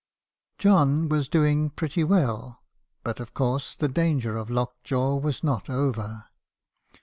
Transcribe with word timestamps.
"John 0.57 1.09
was 1.09 1.27
doing 1.27 1.69
pretty 1.69 2.03
well; 2.03 2.63
but 3.03 3.19
of 3.19 3.35
course 3.35 3.75
the 3.75 3.87
danger 3.87 4.35
of 4.35 4.49
locked 4.49 4.83
jaw 4.83 5.17
was 5.19 5.43
not 5.43 5.69
over. 5.69 6.25